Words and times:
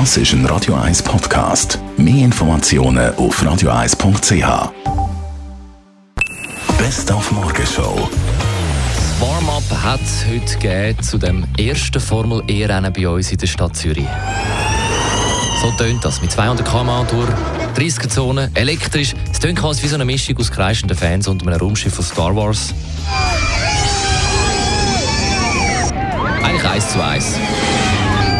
Das 0.00 0.16
ist 0.16 0.32
ein 0.32 0.44
Radio 0.46 0.74
1 0.74 1.04
Podcast. 1.04 1.78
Mehr 1.96 2.24
Informationen 2.24 3.14
auf 3.14 3.40
radio1.ch. 3.40 4.72
Best 6.76 7.12
auf 7.12 7.30
Morgenshow. 7.30 8.10
Warm-up 9.20 9.62
hat 9.84 10.00
es 10.02 10.26
heute 10.26 10.58
gegeben 10.58 11.00
zu 11.00 11.16
dem 11.16 11.44
ersten 11.56 12.00
Formel-E-Rennen 12.00 12.92
bei 12.92 13.08
uns 13.08 13.30
in 13.30 13.38
der 13.38 13.46
Stadt 13.46 13.76
Zürich. 13.76 14.08
So 15.62 15.70
tönt 15.78 16.04
das 16.04 16.20
mit 16.20 16.32
200 16.32 16.68
km 16.68 17.06
durch 17.08 17.30
30er-Zone, 17.76 18.50
elektrisch. 18.54 19.14
Es 19.30 19.38
tönt 19.38 19.60
quasi 19.60 19.84
wie 19.84 19.88
so 19.88 19.94
eine 19.94 20.04
Mischung 20.04 20.36
aus 20.38 20.50
kreischenden 20.50 20.96
Fans 20.96 21.28
und 21.28 21.46
einem 21.46 21.60
Raumschiff 21.60 21.94
von 21.94 22.04
Star 22.04 22.34
Wars. 22.34 22.74
Eigentlich 26.42 26.68
eins 26.68 26.92
zu 26.92 27.00
eins. 27.00 27.38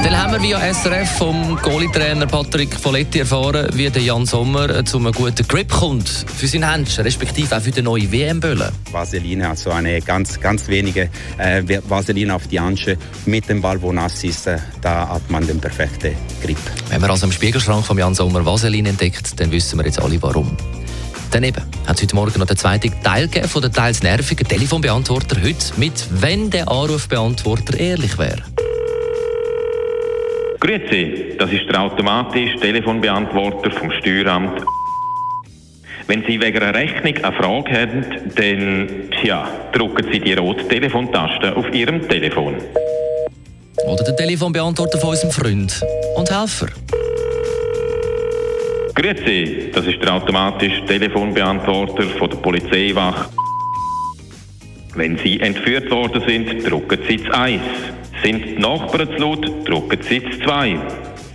Dann 0.04 0.18
haben 0.18 0.32
wir 0.32 0.42
via 0.42 0.74
SRF 0.74 1.16
vom 1.16 1.56
Goalie-Trainer 1.56 2.26
Patrick 2.26 2.78
Folletti 2.78 3.20
erfahren, 3.20 3.68
wie 3.72 3.88
der 3.88 4.02
Jan 4.02 4.26
Sommer 4.26 4.84
zu 4.84 4.98
einem 4.98 5.12
guten 5.12 5.48
Grip 5.48 5.70
kommt 5.70 6.06
für 6.06 6.46
seinen 6.46 6.70
Händchen, 6.70 7.04
respektive 7.04 7.56
auch 7.56 7.62
für 7.62 7.70
den 7.70 7.86
neuen 7.86 8.12
WM-Böllen. 8.12 8.70
Vaseline, 8.92 9.48
also 9.48 9.70
eine 9.70 10.02
ganz, 10.02 10.38
ganz 10.38 10.68
wenige 10.68 11.08
äh, 11.38 11.62
Vaseline 11.88 12.34
auf 12.34 12.46
die 12.48 12.60
Handschuhe 12.60 12.98
mit 13.24 13.48
dem 13.48 13.62
Ball, 13.62 13.80
wo 13.80 13.94
nass 13.94 14.22
ist, 14.24 14.46
äh, 14.46 14.58
da 14.82 15.08
hat 15.08 15.30
man 15.30 15.46
den 15.46 15.58
perfekten 15.58 16.14
Grip. 16.42 16.58
Wenn 16.90 17.00
man 17.00 17.10
also 17.10 17.24
im 17.24 17.32
Spiegelschrank 17.32 17.86
von 17.86 17.96
Jan 17.96 18.14
Sommer 18.14 18.44
Vaseline 18.44 18.90
entdeckt, 18.90 19.40
dann 19.40 19.50
wissen 19.52 19.78
wir 19.78 19.86
jetzt 19.86 20.02
alle 20.02 20.20
warum. 20.20 20.54
Daneben 21.30 21.62
hat 21.86 21.96
es 21.96 22.02
heute 22.02 22.14
Morgen 22.14 22.38
noch 22.38 22.46
den 22.46 22.58
zweiten 22.58 22.92
Teil 23.02 23.28
gegeben 23.28 23.48
von 23.48 23.62
der 23.62 23.72
teils 23.72 24.02
nervigen 24.02 24.46
Telefonbeantworter. 24.46 25.42
Heute 25.42 25.64
mit 25.78 25.94
«Wenn 26.10 26.50
der 26.50 26.70
Anrufbeantworter 26.70 27.80
ehrlich 27.80 28.18
wäre». 28.18 28.42
Grüezi, 30.64 31.36
das 31.38 31.52
ist 31.52 31.68
der 31.68 31.78
automatische 31.78 32.56
Telefonbeantworter 32.56 33.70
vom 33.70 33.90
Steueramt. 34.00 34.62
Wenn 36.06 36.24
Sie 36.26 36.40
wegen 36.40 36.62
einer 36.62 36.74
Rechnung 36.74 37.22
eine 37.22 37.36
Frage 37.36 37.70
haben, 37.70 38.06
dann 38.34 39.10
tja, 39.10 39.46
drücken 39.72 40.10
Sie 40.10 40.20
die 40.20 40.32
rote 40.32 40.66
Telefontaste 40.66 41.54
auf 41.54 41.70
Ihrem 41.74 42.08
Telefon. 42.08 42.54
Oder 43.86 44.04
der 44.04 44.16
Telefonbeantworter 44.16 44.96
von 44.96 45.10
unserem 45.10 45.32
Freund 45.32 45.84
und 46.16 46.30
Helfer. 46.30 46.68
Grüezi, 48.94 49.70
das 49.70 49.86
ist 49.86 50.00
der 50.00 50.14
automatische 50.14 50.82
Telefonbeantworter 50.86 52.04
von 52.04 52.30
der 52.30 52.38
Polizeiwache. 52.38 53.28
Wenn 54.94 55.18
Sie 55.18 55.38
entführt 55.40 55.90
worden 55.90 56.22
sind, 56.26 56.66
drücken 56.66 57.00
Sie 57.06 57.18
das 57.18 57.34
1. 57.34 57.60
Sind 58.24 58.42
die 58.42 58.54
Nachbarn 58.54 59.06
zu 59.06 59.18
laut, 59.18 59.68
drücken 59.68 59.98
Sie 60.08 60.18
das 60.18 60.38
2. 60.38 60.78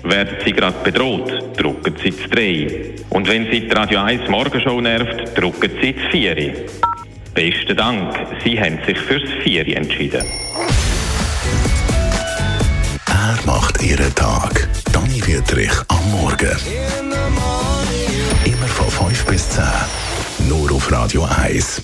Werden 0.05 0.37
Sie 0.43 0.51
gerade 0.51 0.75
bedroht, 0.83 1.31
drücken 1.55 1.95
Sie 2.03 2.09
das 2.09 2.27
3. 2.31 2.95
Und 3.11 3.27
wenn 3.27 3.45
Sie 3.51 3.59
die 3.59 3.71
Radio 3.71 3.99
1 3.99 4.27
Morgenshow 4.27 4.81
nervt, 4.81 5.37
drücken 5.37 5.69
Sie 5.79 5.93
das 5.93 6.03
4. 6.11 6.53
Besten 7.35 7.77
Dank, 7.77 8.15
Sie 8.43 8.59
haben 8.59 8.79
sich 8.87 8.97
fürs 8.97 9.29
4 9.43 9.77
entschieden. 9.77 10.25
Er 13.05 13.37
macht 13.45 13.83
Ihren 13.83 14.15
Tag. 14.15 14.67
Dani 14.91 15.21
Wietrich 15.27 15.73
am 15.89 16.11
Morgen. 16.11 16.57
Immer 18.45 18.67
von 18.67 19.09
5 19.09 19.25
bis 19.27 19.47
10. 19.51 19.63
Nur 20.47 20.71
auf 20.71 20.91
Radio 20.91 21.27
1. 21.37 21.83